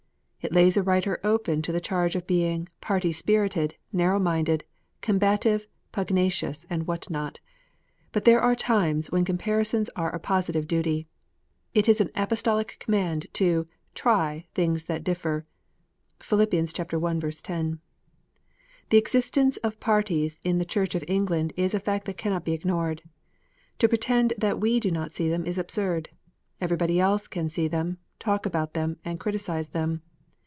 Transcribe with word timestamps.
It 0.43 0.51
lays 0.53 0.75
a 0.75 0.81
writer 0.81 1.19
open 1.23 1.61
to 1.61 1.71
the 1.71 1.79
charge 1.79 2.15
of 2.15 2.25
being 2.25 2.67
"party 2.81 3.11
spirited, 3.11 3.75
narrow 3.93 4.17
minded, 4.17 4.63
combative, 5.01 5.67
pugnacious," 5.91 6.65
and 6.67 6.87
what 6.87 7.11
not. 7.11 7.39
But 8.11 8.25
there 8.25 8.41
are 8.41 8.55
times 8.55 9.11
when 9.11 9.23
comparisons 9.23 9.91
are 9.95 10.09
a 10.09 10.17
positive 10.19 10.67
duty. 10.67 11.05
It 11.75 11.87
is 11.87 12.01
an 12.01 12.09
apostolic 12.15 12.77
command 12.79 13.27
to" 13.33 13.67
try 14.01 14.47
things 14.55 14.85
that 14.85 15.03
differ." 15.03 15.45
(Phil. 16.19 16.41
i. 16.41 16.45
10.) 16.47 17.79
The 18.89 18.97
existence 18.97 19.57
of 19.57 19.79
parties 19.79 20.39
in 20.43 20.57
the 20.57 20.65
Church 20.65 20.95
of 20.95 21.03
England 21.07 21.53
is 21.55 21.75
a 21.75 21.79
fact 21.79 22.05
that 22.05 22.17
cannot 22.17 22.45
be 22.45 22.53
ignored. 22.53 23.03
To 23.77 23.87
pretend 23.87 24.33
that 24.39 24.59
we 24.59 24.79
do 24.79 24.89
not 24.89 25.13
see 25.13 25.29
them 25.29 25.45
is 25.45 25.59
absurd. 25.59 26.09
Everybody 26.59 26.99
else 26.99 27.27
can 27.27 27.47
see 27.51 27.67
them, 27.67 27.99
talk 28.17 28.47
about 28.47 28.73
them, 28.73 28.97
and 29.05 29.19
criticise 29.19 29.69
them. 29.69 30.01